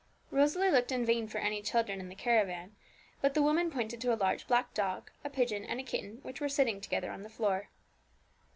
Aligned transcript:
Rosalie 0.31 0.71
looked 0.71 0.91
in 0.91 1.05
vain 1.05 1.27
for 1.27 1.37
any 1.37 1.61
children 1.61 1.99
in 1.99 2.09
the 2.09 2.15
caravan; 2.15 2.75
but 3.21 3.35
the 3.35 3.41
woman 3.43 3.69
pointed 3.69 4.01
to 4.01 4.11
a 4.11 4.17
large 4.17 4.47
black 4.47 4.73
dog, 4.73 5.11
a 5.23 5.29
pigeon, 5.29 5.63
and 5.63 5.79
a 5.79 5.83
kitten, 5.83 6.17
which 6.23 6.41
were 6.41 6.49
sitting 6.49 6.81
together 6.81 7.11
on 7.11 7.21
the 7.21 7.29
floor. 7.29 7.69